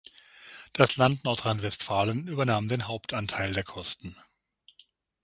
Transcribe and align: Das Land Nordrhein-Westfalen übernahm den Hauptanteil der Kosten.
Das 0.73 0.95
Land 0.97 1.25
Nordrhein-Westfalen 1.25 2.27
übernahm 2.27 2.67
den 2.67 2.87
Hauptanteil 2.87 3.53
der 3.53 3.63
Kosten. 3.63 4.17